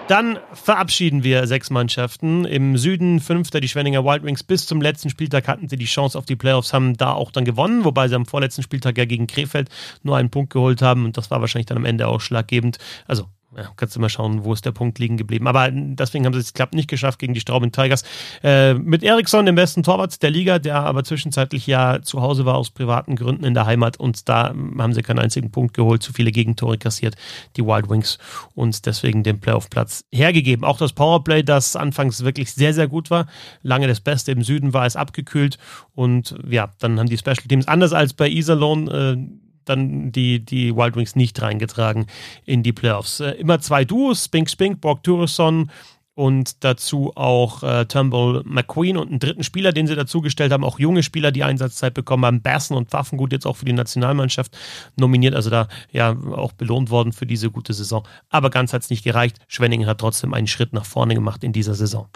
Dann 0.07 0.37
verabschieden 0.53 1.23
wir 1.23 1.47
sechs 1.47 1.71
Mannschaften. 1.71 2.45
Im 2.45 2.77
Süden 2.77 3.19
fünfter 3.19 3.59
die 3.59 3.67
Schwenninger 3.67 4.05
Wild 4.05 4.23
Wings. 4.23 4.43
Bis 4.43 4.67
zum 4.67 4.79
letzten 4.79 5.09
Spieltag 5.09 5.47
hatten 5.47 5.67
sie 5.67 5.77
die 5.77 5.85
Chance 5.85 6.15
auf 6.15 6.25
die 6.25 6.35
Playoffs, 6.35 6.73
haben 6.73 6.95
da 6.95 7.13
auch 7.13 7.31
dann 7.31 7.43
gewonnen, 7.43 7.85
wobei 7.85 8.07
sie 8.07 8.13
am 8.13 8.27
vorletzten 8.27 8.61
Spieltag 8.61 8.99
ja 8.99 9.05
gegen 9.05 9.25
Krefeld 9.25 9.69
nur 10.03 10.15
einen 10.15 10.29
Punkt 10.29 10.53
geholt 10.53 10.83
haben 10.83 11.05
und 11.05 11.17
das 11.17 11.31
war 11.31 11.41
wahrscheinlich 11.41 11.65
dann 11.65 11.77
am 11.77 11.85
Ende 11.85 12.07
ausschlaggebend. 12.07 12.77
Also 13.07 13.25
ja, 13.57 13.71
kannst 13.75 13.95
du 13.95 13.99
mal 13.99 14.09
schauen, 14.09 14.43
wo 14.43 14.53
ist 14.53 14.65
der 14.65 14.71
Punkt 14.71 14.99
liegen 14.99 15.17
geblieben. 15.17 15.47
Aber 15.47 15.69
deswegen 15.71 16.25
haben 16.25 16.33
sie 16.33 16.39
es 16.39 16.53
klappt 16.53 16.73
nicht 16.73 16.89
geschafft 16.89 17.19
gegen 17.19 17.33
die 17.33 17.39
Straubing 17.39 17.71
Tigers. 17.71 18.03
Äh, 18.43 18.73
mit 18.73 19.03
Eriksson, 19.03 19.45
dem 19.45 19.55
besten 19.55 19.83
Torwart 19.83 20.21
der 20.21 20.29
Liga, 20.29 20.59
der 20.59 20.81
aber 20.81 21.03
zwischenzeitlich 21.03 21.67
ja 21.67 22.01
zu 22.01 22.21
Hause 22.21 22.45
war 22.45 22.55
aus 22.55 22.69
privaten 22.69 23.15
Gründen 23.15 23.45
in 23.45 23.53
der 23.53 23.65
Heimat 23.65 23.97
und 23.97 24.27
da 24.27 24.49
haben 24.49 24.93
sie 24.93 25.01
keinen 25.01 25.19
einzigen 25.19 25.51
Punkt 25.51 25.73
geholt, 25.73 26.03
zu 26.03 26.13
viele 26.13 26.31
Gegentore 26.31 26.77
kassiert, 26.77 27.15
die 27.55 27.65
Wild 27.65 27.89
Wings 27.89 28.17
und 28.53 28.85
deswegen 28.85 29.23
den 29.23 29.39
Playoff-Platz 29.39 30.05
hergegeben. 30.11 30.65
Auch 30.65 30.77
das 30.77 30.93
Powerplay, 30.93 31.43
das 31.43 31.75
anfangs 31.75 32.23
wirklich 32.23 32.51
sehr, 32.51 32.73
sehr 32.73 32.87
gut 32.87 33.09
war, 33.09 33.27
lange 33.61 33.87
das 33.87 34.01
Beste 34.01 34.31
im 34.31 34.43
Süden 34.43 34.73
war 34.73 34.85
es 34.85 34.95
abgekühlt 34.95 35.57
und 35.93 36.35
ja, 36.47 36.71
dann 36.79 36.99
haben 36.99 37.09
die 37.09 37.17
Special 37.17 37.47
Teams 37.47 37.67
anders 37.67 37.93
als 37.93 38.13
bei 38.13 38.29
Iserlohn 38.29 38.87
äh, 38.87 39.44
dann 39.65 40.11
die, 40.11 40.43
die 40.43 40.75
Wild 40.75 40.95
Wings 40.95 41.15
nicht 41.15 41.41
reingetragen 41.41 42.05
in 42.45 42.63
die 42.63 42.73
Playoffs. 42.73 43.19
Äh, 43.19 43.31
immer 43.31 43.59
zwei 43.59 43.85
Duos, 43.85 44.25
Spink 44.25 44.49
Spink, 44.49 44.81
Brock 44.81 45.03
Tureson 45.03 45.69
und 46.15 46.63
dazu 46.63 47.11
auch 47.15 47.61
äh, 47.61 47.85
Turnbull 47.85 48.41
McQueen 48.45 48.97
und 48.97 49.09
einen 49.09 49.19
dritten 49.19 49.43
Spieler, 49.43 49.73
den 49.73 49.85
sie 49.85 49.95
dazugestellt 49.95 50.51
haben, 50.51 50.63
auch 50.63 50.79
junge 50.79 51.03
Spieler, 51.03 51.31
die 51.31 51.43
Einsatzzeit 51.43 51.93
bekommen 51.93 52.25
haben, 52.25 52.41
Bassen 52.41 52.75
und 52.75 52.93
Waffengut 52.93 53.33
jetzt 53.33 53.45
auch 53.45 53.57
für 53.57 53.65
die 53.65 53.73
Nationalmannschaft 53.73 54.57
nominiert, 54.95 55.35
also 55.35 55.49
da 55.49 55.67
ja 55.91 56.15
auch 56.31 56.53
belohnt 56.53 56.89
worden 56.89 57.11
für 57.11 57.25
diese 57.25 57.51
gute 57.51 57.73
Saison. 57.73 58.07
Aber 58.29 58.49
ganz 58.49 58.71
hat 58.71 58.83
es 58.83 58.89
nicht 58.89 59.03
gereicht. 59.03 59.39
Schwenningen 59.47 59.87
hat 59.87 59.99
trotzdem 59.99 60.33
einen 60.33 60.47
Schritt 60.47 60.71
nach 60.71 60.85
vorne 60.85 61.15
gemacht 61.15 61.43
in 61.43 61.51
dieser 61.51 61.75
Saison. 61.75 62.07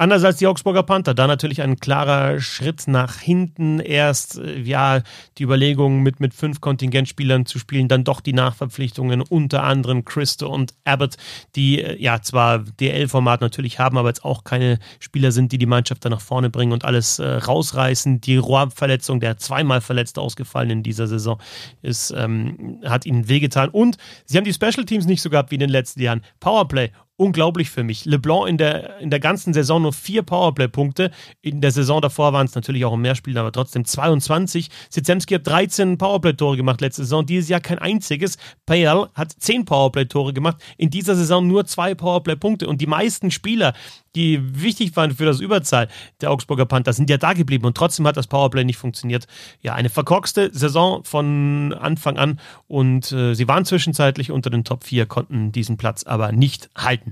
Anders 0.00 0.24
als 0.24 0.38
die 0.38 0.46
Augsburger 0.46 0.82
Panther, 0.82 1.12
da 1.12 1.26
natürlich 1.26 1.60
ein 1.60 1.76
klarer 1.76 2.40
Schritt 2.40 2.88
nach 2.88 3.18
hinten. 3.18 3.80
Erst 3.80 4.38
äh, 4.38 4.58
ja 4.58 5.02
die 5.36 5.42
Überlegung 5.42 6.02
mit, 6.02 6.20
mit 6.20 6.32
fünf 6.32 6.62
Kontingentspielern 6.62 7.44
zu 7.44 7.58
spielen, 7.58 7.86
dann 7.86 8.02
doch 8.02 8.22
die 8.22 8.32
Nachverpflichtungen, 8.32 9.20
unter 9.20 9.62
anderem 9.62 10.06
Christo 10.06 10.48
und 10.48 10.72
Abbott, 10.84 11.16
die 11.54 11.82
äh, 11.82 12.02
ja 12.02 12.22
zwar 12.22 12.60
DL-Format 12.60 13.42
natürlich 13.42 13.78
haben, 13.78 13.98
aber 13.98 14.08
jetzt 14.08 14.24
auch 14.24 14.42
keine 14.42 14.78
Spieler 15.00 15.32
sind, 15.32 15.52
die 15.52 15.58
die 15.58 15.66
Mannschaft 15.66 16.02
da 16.02 16.08
nach 16.08 16.22
vorne 16.22 16.48
bringen 16.48 16.72
und 16.72 16.86
alles 16.86 17.18
äh, 17.18 17.26
rausreißen. 17.26 18.22
Die 18.22 18.38
Rohr-Verletzung, 18.38 19.20
der 19.20 19.36
zweimal 19.36 19.82
verletzt 19.82 20.18
ausgefallen 20.18 20.70
in 20.70 20.82
dieser 20.82 21.08
Saison, 21.08 21.38
ist, 21.82 22.10
ähm, 22.16 22.80
hat 22.86 23.04
ihnen 23.04 23.28
wehgetan. 23.28 23.68
Und 23.68 23.98
sie 24.24 24.38
haben 24.38 24.44
die 24.44 24.54
Special 24.54 24.86
Teams 24.86 25.04
nicht 25.04 25.20
so 25.20 25.28
gehabt 25.28 25.50
wie 25.50 25.56
in 25.56 25.60
den 25.60 25.68
letzten 25.68 26.00
Jahren. 26.00 26.22
Powerplay 26.40 26.90
unglaublich 27.20 27.68
für 27.68 27.84
mich. 27.84 28.06
LeBlanc 28.06 28.48
in 28.48 28.56
der, 28.56 28.98
in 28.98 29.10
der 29.10 29.20
ganzen 29.20 29.52
Saison 29.52 29.82
nur 29.82 29.92
vier 29.92 30.22
Powerplay-Punkte. 30.22 31.10
In 31.42 31.60
der 31.60 31.70
Saison 31.70 32.00
davor 32.00 32.32
waren 32.32 32.46
es 32.46 32.54
natürlich 32.54 32.86
auch 32.86 32.96
mehr 32.96 33.14
Spiele, 33.14 33.40
aber 33.40 33.52
trotzdem 33.52 33.84
22. 33.84 34.70
Sitzemski 34.88 35.34
hat 35.34 35.46
13 35.46 35.98
Powerplay-Tore 35.98 36.56
gemacht 36.56 36.80
letzte 36.80 37.02
Saison, 37.02 37.26
dieses 37.26 37.50
Jahr 37.50 37.60
kein 37.60 37.78
einziges. 37.78 38.38
Payal 38.64 39.10
hat 39.14 39.32
10 39.38 39.66
Powerplay-Tore 39.66 40.32
gemacht, 40.32 40.56
in 40.78 40.88
dieser 40.88 41.14
Saison 41.14 41.46
nur 41.46 41.66
zwei 41.66 41.94
Powerplay-Punkte. 41.94 42.66
Und 42.66 42.80
die 42.80 42.86
meisten 42.86 43.30
Spieler, 43.30 43.74
die 44.14 44.40
wichtig 44.58 44.96
waren 44.96 45.10
für 45.10 45.26
das 45.26 45.40
Überzahl 45.40 45.88
der 46.22 46.30
Augsburger 46.30 46.64
Panther, 46.64 46.94
sind 46.94 47.10
ja 47.10 47.18
da 47.18 47.34
geblieben 47.34 47.66
und 47.66 47.76
trotzdem 47.76 48.06
hat 48.06 48.16
das 48.16 48.28
Powerplay 48.28 48.64
nicht 48.64 48.78
funktioniert. 48.78 49.26
Ja, 49.60 49.74
eine 49.74 49.90
verkorkste 49.90 50.50
Saison 50.54 51.04
von 51.04 51.74
Anfang 51.78 52.16
an 52.16 52.40
und 52.66 53.12
äh, 53.12 53.34
sie 53.34 53.46
waren 53.46 53.66
zwischenzeitlich 53.66 54.30
unter 54.30 54.48
den 54.48 54.64
Top 54.64 54.84
4, 54.84 55.04
konnten 55.04 55.52
diesen 55.52 55.76
Platz 55.76 56.04
aber 56.04 56.32
nicht 56.32 56.70
halten. 56.74 57.09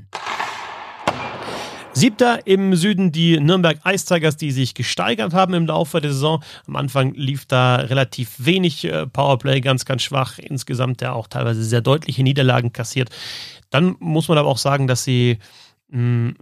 Siebter 1.99 2.47
im 2.47 2.77
Süden 2.77 3.11
die 3.11 3.41
Nürnberg 3.41 3.79
Ice 3.85 4.07
Tigers, 4.07 4.37
die 4.37 4.53
sich 4.53 4.75
gesteigert 4.75 5.35
haben 5.35 5.53
im 5.55 5.67
Laufe 5.67 6.01
der 6.01 6.13
Saison. 6.13 6.45
Am 6.69 6.77
Anfang 6.77 7.13
lief 7.15 7.45
da 7.47 7.77
relativ 7.77 8.37
wenig 8.39 8.85
äh, 8.85 9.07
Powerplay, 9.07 9.61
ganz, 9.61 9.85
ganz 9.85 10.03
schwach. 10.03 10.39
Insgesamt 10.39 11.03
ja 11.03 11.13
auch 11.13 11.27
teilweise 11.27 11.65
sehr 11.65 11.81
deutliche 11.81 12.23
Niederlagen 12.23 12.73
kassiert. 12.73 13.11
Dann 13.71 13.97
muss 13.99 14.29
man 14.29 14.39
aber 14.39 14.49
auch 14.49 14.59
sagen, 14.59 14.87
dass 14.87 15.03
sie 15.03 15.39
mh, 15.89 16.35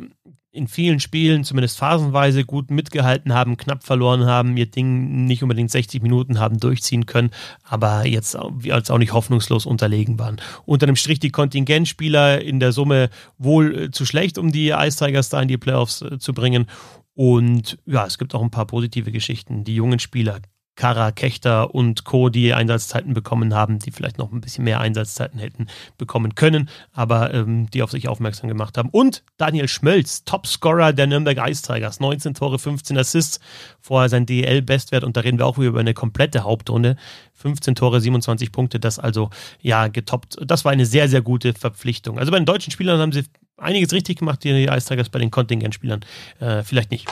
in 0.57 0.69
vielen 0.69 1.01
Spielen, 1.01 1.45
zumindest 1.45 1.79
phasenweise, 1.79 2.45
gut 2.45 2.71
mitgehalten 2.71 3.35
haben, 3.35 3.57
knapp 3.57 3.85
verloren 3.85 4.27
haben, 4.27 4.57
ihr 4.57 4.67
Ding 4.67 5.27
nicht 5.27 5.43
unbedingt 5.43 5.71
60 5.71 6.03
Minuten 6.03 6.41
haben 6.41 6.59
durchziehen 6.59 7.07
können, 7.07 7.31
aber 7.63 8.07
jetzt 8.07 8.37
als 8.37 8.91
auch 8.91 8.99
nicht 8.99 9.13
hoffnungslos 9.13 9.67
unterlegen 9.67 10.19
waren. 10.19 10.41
Unter 10.65 10.87
dem 10.87 10.97
Strich 10.97 11.21
die 11.21 11.31
Kontingentspieler 11.31 12.41
in 12.41 12.59
der 12.59 12.73
Summe 12.73 13.11
wohl 13.39 13.79
äh, 13.79 13.91
zu 13.91 14.05
schlecht, 14.07 14.39
um 14.39 14.51
die 14.51 14.71
Ice 14.71 15.05
Tigers 15.05 15.29
da 15.29 15.41
in 15.41 15.49
die 15.49 15.59
Playoffs 15.59 16.03
äh, 16.03 16.19
zu 16.19 16.33
bringen. 16.33 16.67
Und 17.15 17.79
ja, 17.87 18.07
es 18.07 18.19
gibt 18.19 18.35
auch 18.35 18.43
ein 18.43 18.51
paar 18.51 18.67
positive 18.67 19.13
Geschichten. 19.13 19.65
Die 19.65 19.75
jungen 19.75 19.99
Spieler 19.99 20.41
Kara, 20.77 21.11
Kechter 21.11 21.75
und 21.75 22.05
Co., 22.05 22.29
die 22.29 22.55
Einsatzzeiten 22.55 23.15
bekommen 23.15 23.55
haben, 23.55 23.79
die 23.79 23.91
vielleicht 23.91 24.19
noch 24.19 24.31
ein 24.31 24.41
bisschen 24.41 24.65
mehr 24.65 24.81
Einsatzzeiten 24.81 25.41
hätten 25.41 25.67
bekommen 25.99 26.35
können, 26.35 26.69
aber 26.93 27.35
ähm, 27.35 27.69
die 27.71 27.83
auf 27.83 27.91
sich 27.91 28.09
aufmerksam 28.09 28.49
gemacht 28.49 28.79
haben. 28.79 28.91
Und 28.91 29.25
Daniel 29.39 29.69
Schmölz, 29.69 30.25
Topscorer 30.25 30.93
der 30.93 31.07
Nürnberg 31.07 31.39
Ice 31.49 31.63
Tigers, 31.63 31.99
19 31.99 32.35
Tore, 32.35 32.59
15 32.59 32.97
Assists, 32.99 33.41
vorher 33.81 34.09
sein 34.09 34.27
DL-Bestwert 34.27 35.03
und 35.03 35.17
da 35.17 35.23
reden 35.23 35.39
wir 35.39 35.47
auch 35.47 35.59
über 35.59 35.81
eine 35.81 35.95
komplette 35.95 36.45
Hauptrunde. 36.45 36.97
15 37.35 37.75
Tore, 37.75 38.01
27 38.01 38.53
Punkte, 38.53 38.81
das 38.81 38.99
also 38.99 39.31
ja 39.61 39.89
getoppt. 39.89 40.39
Das 40.45 40.65
war 40.65 40.73
eine 40.73 40.87
sehr, 40.87 41.09
sehr 41.09 41.23
gute 41.23 41.53
Verpflichtung. 41.53 42.19
Also 42.19 42.33
bei 42.33 42.39
den 42.39 42.47
deutschen 42.47 42.71
Spielern 42.71 42.99
haben 43.01 43.13
sie 43.13 43.25
einiges 43.57 43.93
richtig 43.93 44.19
gemacht, 44.19 44.45
die 44.45 44.67
Ice 44.67 44.97
bei 45.11 45.19
den 45.19 45.31
Kontingentspielern 45.31 46.01
äh, 46.41 46.63
vielleicht 46.63 46.91
nicht. 46.91 47.09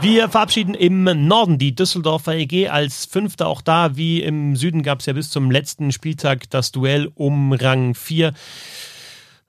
Wir 0.00 0.28
verabschieden 0.28 0.74
im 0.74 1.04
Norden 1.26 1.58
die 1.58 1.74
Düsseldorfer 1.74 2.34
EG 2.34 2.68
als 2.68 3.04
Fünfter. 3.04 3.48
Auch 3.48 3.60
da, 3.60 3.96
wie 3.96 4.22
im 4.22 4.54
Süden, 4.54 4.84
gab 4.84 5.00
es 5.00 5.06
ja 5.06 5.12
bis 5.12 5.30
zum 5.30 5.50
letzten 5.50 5.90
Spieltag 5.90 6.48
das 6.50 6.70
Duell 6.70 7.10
um 7.14 7.52
Rang 7.52 7.94
4. 7.94 8.32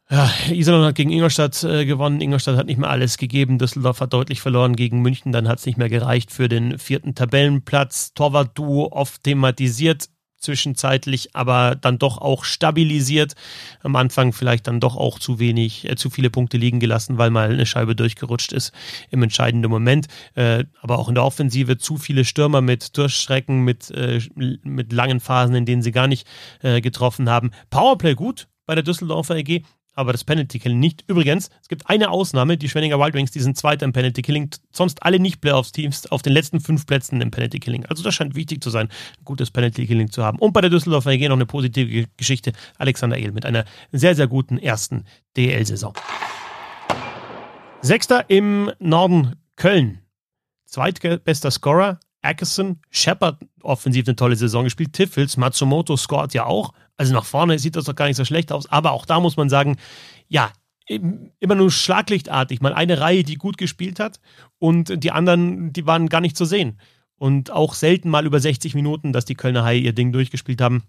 Ja, 0.10 0.32
Iserlohn 0.50 0.86
hat 0.86 0.96
gegen 0.96 1.12
Ingolstadt 1.12 1.64
äh, 1.64 1.86
gewonnen. 1.86 2.20
Ingolstadt 2.20 2.58
hat 2.58 2.66
nicht 2.66 2.80
mehr 2.80 2.90
alles 2.90 3.20
gegeben. 3.20 3.60
Düsseldorf 3.60 4.02
hat 4.02 4.12
deutlich 4.12 4.42
verloren 4.42 4.76
gegen 4.76 5.04
München. 5.04 5.32
Dann 5.32 5.48
hat 5.48 5.60
es 5.60 5.68
nicht 5.68 5.78
mehr 5.78 5.90
gereicht 5.90 6.32
für 6.32 6.50
den 6.50 6.80
vierten 6.80 7.14
Tabellenplatz. 7.14 8.14
Torwart-Duo 8.16 8.92
oft 8.92 9.24
thematisiert 9.24 10.10
zwischenzeitlich 10.40 11.36
aber 11.36 11.76
dann 11.76 12.00
doch 12.00 12.18
auch 12.18 12.44
stabilisiert. 12.44 13.34
Am 13.82 13.96
Anfang 13.96 14.34
vielleicht 14.34 14.68
dann 14.68 14.80
doch 14.80 14.96
auch 14.96 15.20
zu 15.20 15.40
wenig, 15.40 15.90
äh, 15.90 15.96
zu 15.96 16.10
viele 16.10 16.30
Punkte 16.30 16.58
liegen 16.58 16.80
gelassen, 16.80 17.18
weil 17.18 17.30
mal 17.30 17.52
eine 17.52 17.66
Scheibe 17.66 17.96
durchgerutscht 17.96 18.52
ist 18.54 18.74
im 19.10 19.24
entscheidenden 19.24 19.70
Moment. 19.70 20.08
Äh, 20.36 20.66
aber 20.82 21.00
auch 21.00 21.10
in 21.10 21.16
der 21.16 21.26
Offensive 21.26 21.78
zu 21.78 21.98
viele 21.98 22.26
Stürmer 22.26 22.62
mit 22.62 22.98
Durchstrecken, 22.98 23.64
mit, 23.64 23.92
äh, 23.92 24.22
mit 24.36 24.94
langen 24.94 25.20
Phasen, 25.20 25.56
in 25.56 25.66
denen 25.66 25.82
sie 25.82 25.92
gar 25.92 26.08
nicht 26.08 26.28
äh, 26.62 26.82
getroffen 26.82 27.30
haben. 27.30 27.52
Powerplay 27.70 28.16
gut 28.16 28.48
bei 28.66 28.76
der 28.76 28.84
Düsseldorfer 28.84 29.36
EG, 29.36 29.64
aber 30.00 30.14
das 30.14 30.24
Penalty 30.24 30.60
Killing 30.60 30.80
nicht. 30.80 31.04
Übrigens, 31.08 31.50
es 31.62 31.68
gibt 31.68 31.90
eine 31.90 32.10
Ausnahme, 32.10 32.58
die 32.58 32.70
Schwenninger 32.70 32.98
Wild 32.98 33.14
Wings, 33.14 33.32
die 33.32 33.42
sind 33.42 33.58
Zweiter 33.58 33.86
im 33.86 33.92
Penalty 33.92 34.22
Killing, 34.22 34.50
sonst 34.72 35.04
alle 35.04 35.20
nicht 35.20 35.42
Playoffs-Teams 35.42 36.08
auf 36.08 36.22
den 36.22 36.32
letzten 36.32 36.62
fünf 36.62 36.86
Plätzen 36.86 37.20
im 37.20 37.32
Penalty 37.32 37.60
Killing. 37.60 37.86
Also 37.86 38.02
das 38.02 38.16
scheint 38.16 38.34
wichtig 38.34 38.64
zu 38.64 38.70
sein, 38.70 38.88
ein 38.88 39.26
gutes 39.26 39.52
Penalty 39.52 39.86
Killing 39.86 40.10
zu 40.10 40.24
haben. 40.24 40.40
Und 40.40 40.54
bei 40.54 40.62
der 40.62 40.70
Düsseldorfer 40.70 41.12
EG 41.12 41.28
noch 41.28 41.36
eine 41.36 41.46
positive 41.46 42.08
Geschichte, 42.16 42.54
Alexander 42.78 43.18
Ehl 43.18 43.34
mit 43.34 43.46
einer 43.46 43.66
sehr, 43.92 44.16
sehr 44.16 44.28
guten 44.28 44.58
ersten 44.58 45.04
DL-Saison. 45.36 45.94
Sechster 47.82 48.30
im 48.30 48.72
Norden 48.80 49.36
Köln. 49.58 50.00
Zweitbester 50.66 51.52
Scorer, 51.52 52.00
Ackerson, 52.22 52.80
Shepard 52.90 53.40
offensiv 53.62 54.08
eine 54.08 54.16
tolle 54.16 54.36
Saison 54.36 54.64
gespielt, 54.64 54.94
Tiffels, 54.94 55.38
Matsumoto 55.38 55.96
scored 55.98 56.34
ja 56.34 56.46
auch, 56.46 56.74
also 56.98 57.14
nach 57.14 57.26
vorne 57.26 57.60
sieht 57.60 57.76
das 57.76 57.86
doch 57.86 57.96
gar 57.96 58.08
nicht 58.08 58.18
so 58.18 58.26
schlecht 58.26 58.52
aus. 58.52 58.70
Aber 58.70 58.92
auch 58.92 59.06
da 59.06 59.20
muss 59.20 59.38
man 59.38 59.50
sagen, 59.50 59.78
ja, 60.28 60.52
immer 60.90 61.56
nur 61.56 61.72
schlaglichtartig. 61.72 62.62
Mal 62.62 62.74
eine 62.74 63.00
Reihe, 63.00 63.24
die 63.24 63.36
gut 63.36 63.58
gespielt 63.58 64.00
hat 64.00 64.20
und 64.58 65.04
die 65.04 65.12
anderen, 65.12 65.72
die 65.72 65.86
waren 65.86 66.10
gar 66.10 66.22
nicht 66.22 66.36
zu 66.36 66.46
sehen. 66.46 66.80
Und 67.16 67.52
auch 67.52 67.74
selten 67.74 68.10
mal 68.10 68.26
über 68.26 68.40
60 68.40 68.76
Minuten, 68.76 69.14
dass 69.14 69.26
die 69.26 69.36
Kölner 69.36 69.64
Haie 69.64 69.80
ihr 69.80 69.94
Ding 69.94 70.12
durchgespielt 70.12 70.62
haben. 70.62 70.84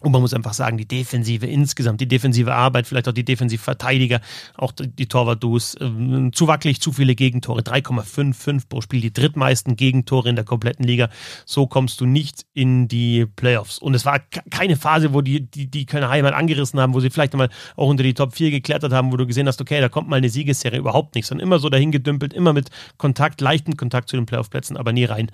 Und 0.00 0.12
man 0.12 0.22
muss 0.22 0.32
einfach 0.32 0.54
sagen, 0.54 0.78
die 0.78 0.88
Defensive 0.88 1.46
insgesamt, 1.46 2.00
die 2.00 2.08
defensive 2.08 2.54
Arbeit, 2.54 2.86
vielleicht 2.86 3.06
auch 3.06 3.12
die 3.12 3.24
Defensivverteidiger, 3.24 4.20
auch 4.56 4.72
die 4.72 5.06
Torwart-Duos, 5.06 5.74
äh, 5.74 6.30
zu 6.32 6.46
wackelig, 6.46 6.80
zu 6.80 6.92
viele 6.92 7.14
Gegentore, 7.14 7.60
3,55 7.60 8.68
pro 8.68 8.80
Spiel, 8.80 9.02
die 9.02 9.12
drittmeisten 9.12 9.76
Gegentore 9.76 10.30
in 10.30 10.36
der 10.36 10.46
kompletten 10.46 10.86
Liga. 10.86 11.10
So 11.44 11.66
kommst 11.66 12.00
du 12.00 12.06
nicht 12.06 12.46
in 12.54 12.88
die 12.88 13.26
Playoffs. 13.26 13.78
Und 13.78 13.94
es 13.94 14.06
war 14.06 14.20
keine 14.50 14.76
Phase, 14.76 15.12
wo 15.12 15.20
die, 15.20 15.50
die, 15.50 15.70
die 15.70 15.84
Kölner 15.84 16.08
Heimat 16.08 16.32
angerissen 16.32 16.80
haben, 16.80 16.94
wo 16.94 17.00
sie 17.00 17.10
vielleicht 17.10 17.34
mal 17.34 17.50
auch 17.76 17.88
unter 17.88 18.02
die 18.02 18.14
Top 18.14 18.34
4 18.34 18.50
geklettert 18.50 18.94
haben, 18.94 19.12
wo 19.12 19.18
du 19.18 19.26
gesehen 19.26 19.48
hast, 19.48 19.60
okay, 19.60 19.82
da 19.82 19.90
kommt 19.90 20.08
mal 20.08 20.16
eine 20.16 20.30
Siegesserie, 20.30 20.78
überhaupt 20.78 21.14
nichts. 21.14 21.30
Und 21.30 21.40
immer 21.40 21.58
so 21.58 21.68
dahin 21.68 21.92
gedümpelt, 21.92 22.32
immer 22.32 22.54
mit 22.54 22.70
Kontakt, 22.96 23.42
leichten 23.42 23.76
Kontakt 23.76 24.08
zu 24.08 24.16
den 24.16 24.24
Playoff-Plätzen, 24.24 24.78
aber 24.78 24.94
nie 24.94 25.04
rein. 25.04 25.30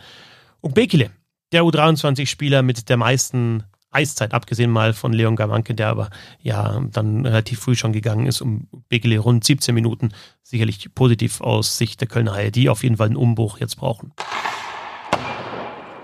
Und 0.61 0.75
Bekele, 0.75 1.13
der 1.53 1.63
U23-Spieler 1.63 2.63
mit 2.63 2.89
der 2.89 2.97
meisten 2.97 3.63
Eiszeit, 3.90 4.35
abgesehen 4.35 4.71
mal 4.71 4.93
von 4.93 5.12
Leon 5.12 5.37
Gamanke, 5.37 5.75
der 5.75 5.88
aber 5.88 6.11
ja 6.40 6.81
dann 6.93 7.25
relativ 7.25 7.61
früh 7.61 7.75
schon 7.75 7.93
gegangen 7.93 8.26
ist, 8.26 8.40
um 8.40 8.69
Begele 8.88 9.19
rund 9.19 9.45
17 9.45 9.75
Minuten. 9.75 10.11
Sicherlich 10.43 10.95
positiv 10.95 11.40
aus 11.40 11.78
Sicht 11.78 12.00
der 12.00 12.09
Kölner 12.09 12.35
Haie, 12.35 12.50
die 12.50 12.69
auf 12.69 12.83
jeden 12.83 12.97
Fall 12.97 13.07
einen 13.07 13.16
Umbruch 13.16 13.59
jetzt 13.59 13.76
brauchen. 13.76 14.12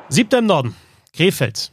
Siebter 0.08 0.38
im 0.38 0.46
Norden, 0.46 0.74
Krefeld. 1.12 1.72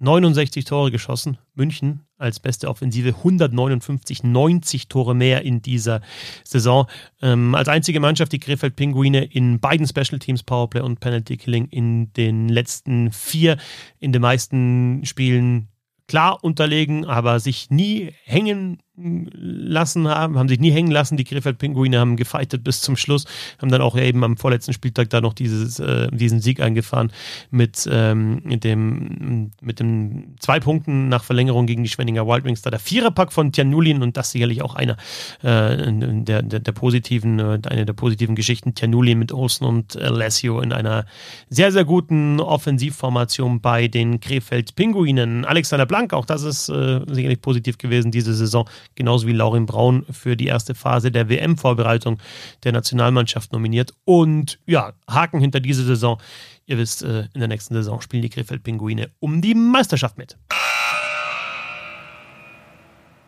69 0.00 0.64
Tore 0.64 0.90
geschossen. 0.92 1.38
München 1.58 2.06
als 2.16 2.40
beste 2.40 2.68
Offensive 2.68 3.08
159, 3.08 4.22
90 4.22 4.88
Tore 4.88 5.14
mehr 5.14 5.42
in 5.42 5.60
dieser 5.60 6.00
Saison. 6.44 6.86
Ähm, 7.20 7.54
als 7.54 7.68
einzige 7.68 8.00
Mannschaft 8.00 8.32
die 8.32 8.40
Krefeld 8.40 8.76
Pinguine 8.76 9.24
in 9.24 9.60
beiden 9.60 9.86
Special 9.86 10.18
Teams 10.18 10.42
Powerplay 10.42 10.80
und 10.80 11.00
Penalty 11.00 11.36
Killing 11.36 11.66
in 11.66 12.12
den 12.14 12.48
letzten 12.48 13.12
vier, 13.12 13.58
in 13.98 14.12
den 14.12 14.22
meisten 14.22 15.04
Spielen 15.04 15.68
klar 16.06 16.42
unterlegen, 16.42 17.04
aber 17.04 17.38
sich 17.38 17.70
nie 17.70 18.12
hängen 18.24 18.78
lassen 19.00 20.08
haben, 20.08 20.38
haben 20.38 20.48
sich 20.48 20.60
nie 20.60 20.70
hängen 20.70 20.90
lassen. 20.90 21.16
Die 21.16 21.24
Krefeld-Pinguine 21.24 21.98
haben 21.98 22.16
gefightet 22.16 22.64
bis 22.64 22.80
zum 22.80 22.96
Schluss, 22.96 23.26
haben 23.60 23.70
dann 23.70 23.80
auch 23.80 23.96
eben 23.96 24.24
am 24.24 24.36
vorletzten 24.36 24.72
Spieltag 24.72 25.10
da 25.10 25.20
noch 25.20 25.34
dieses, 25.34 25.78
äh, 25.78 26.08
diesen 26.10 26.40
Sieg 26.40 26.60
eingefahren 26.60 27.12
mit, 27.50 27.88
ähm, 27.90 28.40
mit, 28.44 28.64
dem, 28.64 29.50
mit 29.60 29.80
den 29.80 30.36
zwei 30.40 30.60
Punkten 30.60 31.08
nach 31.08 31.24
Verlängerung 31.24 31.66
gegen 31.66 31.82
die 31.82 31.88
Schwenninger 31.88 32.26
Wild 32.26 32.44
Wings. 32.44 32.62
Da 32.62 32.70
der 32.70 32.80
Viererpack 32.80 33.32
von 33.32 33.52
Tjanulin 33.52 34.02
und 34.02 34.16
das 34.16 34.32
sicherlich 34.32 34.62
auch 34.62 34.74
einer 34.74 34.96
äh, 35.42 35.76
der, 36.24 36.42
der, 36.42 36.60
der, 36.60 36.72
positiven, 36.72 37.38
äh, 37.38 37.58
eine 37.68 37.86
der 37.86 37.92
positiven 37.92 38.34
Geschichten. 38.34 38.74
Tjanulin 38.74 39.18
mit 39.18 39.32
Olsen 39.32 39.64
und 39.64 39.96
Alessio 39.96 40.60
in 40.60 40.72
einer 40.72 41.06
sehr, 41.48 41.72
sehr 41.72 41.84
guten 41.84 42.40
Offensivformation 42.40 43.60
bei 43.60 43.88
den 43.88 44.20
Krefeld-Pinguinen. 44.20 45.44
Alexander 45.44 45.86
Blank, 45.86 46.12
auch 46.12 46.26
das 46.26 46.42
ist 46.42 46.68
äh, 46.68 47.00
sicherlich 47.08 47.40
positiv 47.40 47.78
gewesen 47.78 48.10
diese 48.10 48.34
Saison 48.34 48.68
genauso 48.94 49.26
wie 49.26 49.32
Laurin 49.32 49.66
Braun 49.66 50.04
für 50.10 50.36
die 50.36 50.46
erste 50.46 50.74
Phase 50.74 51.10
der 51.10 51.28
WM-Vorbereitung 51.28 52.18
der 52.64 52.72
Nationalmannschaft 52.72 53.52
nominiert. 53.52 53.94
Und 54.04 54.58
ja, 54.66 54.92
Haken 55.08 55.40
hinter 55.40 55.60
diese 55.60 55.84
Saison. 55.84 56.20
Ihr 56.66 56.78
wisst, 56.78 57.02
äh, 57.02 57.28
in 57.32 57.40
der 57.40 57.48
nächsten 57.48 57.74
Saison 57.74 58.00
spielen 58.00 58.22
die 58.22 58.30
Krefeld-Pinguine 58.30 59.10
um 59.20 59.40
die 59.40 59.54
Meisterschaft 59.54 60.18
mit. 60.18 60.36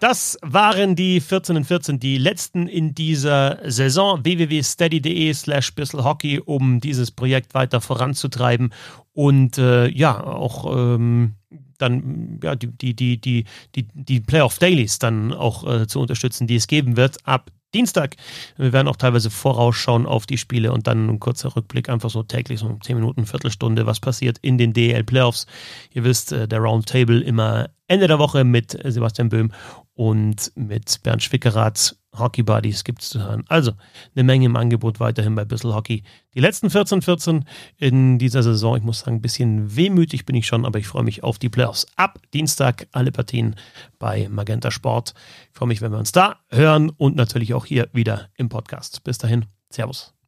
Das 0.00 0.38
waren 0.40 0.96
die 0.96 1.20
14 1.20 1.56
und 1.56 1.64
14, 1.64 2.00
die 2.00 2.16
letzten 2.16 2.68
in 2.68 2.94
dieser 2.94 3.58
Saison. 3.70 4.24
www.steady.de 4.24 5.34
slash 5.34 5.74
bisselhockey, 5.74 6.40
um 6.40 6.80
dieses 6.80 7.10
Projekt 7.10 7.52
weiter 7.52 7.82
voranzutreiben 7.82 8.72
und 9.12 9.58
äh, 9.58 9.88
ja, 9.88 10.24
auch 10.24 10.74
ähm, 10.74 11.34
dann 11.80 12.40
ja, 12.42 12.54
die, 12.54 12.68
die, 12.68 12.94
die, 12.94 13.20
die, 13.20 13.44
die, 13.74 13.88
die 13.94 14.20
Playoff 14.20 14.58
Dailies 14.58 14.98
dann 14.98 15.32
auch 15.32 15.66
äh, 15.66 15.86
zu 15.86 16.00
unterstützen, 16.00 16.46
die 16.46 16.56
es 16.56 16.66
geben 16.66 16.96
wird 16.96 17.18
ab 17.24 17.50
Dienstag. 17.74 18.16
Wir 18.56 18.72
werden 18.72 18.88
auch 18.88 18.96
teilweise 18.96 19.30
vorausschauen 19.30 20.06
auf 20.06 20.26
die 20.26 20.38
Spiele 20.38 20.72
und 20.72 20.86
dann 20.86 21.08
ein 21.08 21.20
kurzer 21.20 21.54
Rückblick, 21.54 21.88
einfach 21.88 22.10
so 22.10 22.22
täglich, 22.22 22.58
so 22.58 22.76
10 22.82 22.96
Minuten, 22.96 23.26
Viertelstunde, 23.26 23.86
was 23.86 24.00
passiert 24.00 24.38
in 24.42 24.58
den 24.58 24.72
DL 24.72 25.04
Playoffs. 25.04 25.46
Ihr 25.92 26.04
wisst, 26.04 26.32
äh, 26.32 26.48
der 26.48 26.58
Roundtable 26.58 27.20
immer 27.20 27.70
Ende 27.86 28.08
der 28.08 28.18
Woche 28.18 28.44
mit 28.44 28.78
Sebastian 28.84 29.28
Böhm 29.28 29.52
und 29.94 30.52
mit 30.54 31.00
Bernd 31.02 31.22
Schwickerath. 31.22 31.96
Hockey 32.16 32.42
Buddies 32.42 32.84
gibt 32.84 33.02
es 33.02 33.10
zu 33.10 33.20
hören. 33.20 33.44
Also 33.48 33.72
eine 34.14 34.24
Menge 34.24 34.46
im 34.46 34.56
Angebot 34.56 35.00
weiterhin 35.00 35.34
bei 35.34 35.44
Bissel 35.44 35.74
Hockey. 35.74 36.02
Die 36.34 36.40
letzten 36.40 36.68
14-14 36.68 37.42
in 37.76 38.18
dieser 38.18 38.42
Saison, 38.42 38.76
ich 38.76 38.82
muss 38.82 39.00
sagen, 39.00 39.18
ein 39.18 39.22
bisschen 39.22 39.76
wehmütig 39.76 40.26
bin 40.26 40.36
ich 40.36 40.46
schon, 40.46 40.66
aber 40.66 40.78
ich 40.78 40.88
freue 40.88 41.04
mich 41.04 41.22
auf 41.22 41.38
die 41.38 41.48
Playoffs. 41.48 41.86
Ab 41.96 42.18
Dienstag 42.34 42.88
alle 42.92 43.12
Partien 43.12 43.56
bei 43.98 44.28
Magenta 44.28 44.70
Sport. 44.70 45.14
Ich 45.52 45.58
freue 45.58 45.68
mich, 45.68 45.80
wenn 45.80 45.92
wir 45.92 45.98
uns 45.98 46.12
da 46.12 46.40
hören 46.50 46.90
und 46.90 47.16
natürlich 47.16 47.54
auch 47.54 47.66
hier 47.66 47.88
wieder 47.92 48.28
im 48.36 48.48
Podcast. 48.48 49.04
Bis 49.04 49.18
dahin, 49.18 49.46
Servus. 49.70 50.19